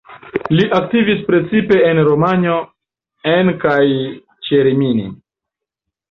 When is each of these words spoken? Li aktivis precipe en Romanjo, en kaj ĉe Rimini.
Li 0.59 0.63
aktivis 0.75 1.19
precipe 1.25 1.75
en 1.89 2.01
Romanjo, 2.07 2.55
en 3.33 3.51
kaj 3.65 3.83
ĉe 4.47 4.63
Rimini. 4.69 5.05